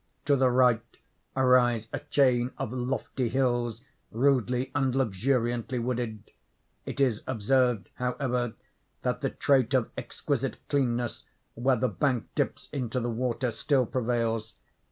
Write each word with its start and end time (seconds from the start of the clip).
To 0.25 0.35
the 0.35 0.49
right 0.49 0.81
arise 1.37 1.87
a 1.93 1.99
chain 1.99 2.53
of 2.57 2.73
lofty 2.73 3.29
hills 3.29 3.83
rudely 4.09 4.71
and 4.73 4.95
luxuriantly 4.95 5.77
wooded. 5.77 6.31
It 6.87 6.99
is 6.99 7.21
observed, 7.27 7.87
however, 7.93 8.55
that 9.03 9.21
the 9.21 9.29
trait 9.29 9.75
of 9.75 9.91
exquisite 9.95 10.57
cleanness 10.69 11.23
where 11.53 11.75
the 11.75 11.87
bank 11.87 12.29
dips 12.33 12.67
into 12.73 12.99
the 12.99 13.11
water, 13.11 13.51
still 13.51 13.85
prevails. 13.85 14.55